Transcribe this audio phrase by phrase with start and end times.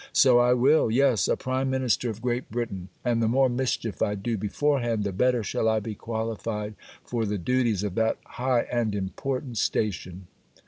[0.13, 0.89] _'So I will.
[0.89, 5.03] Yes, a prime minister of Great Britain: and the more mischief I do before hand,
[5.03, 6.73] the better shall I be qualified
[7.05, 10.25] for the duties of that high and important station.